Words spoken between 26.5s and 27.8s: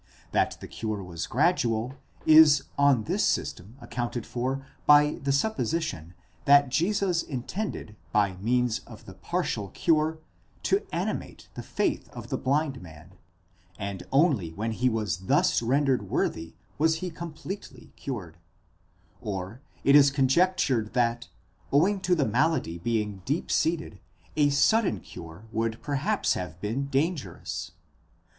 been dangerous.